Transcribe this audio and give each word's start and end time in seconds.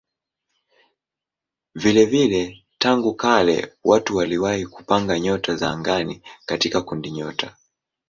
Vilevile 1.75 2.63
tangu 2.77 3.13
kale 3.13 3.73
watu 3.83 4.15
waliwahi 4.17 4.65
kupanga 4.65 5.19
nyota 5.19 5.55
za 5.55 5.69
angani 5.69 6.21
katika 6.45 6.81
kundinyota. 6.81 7.57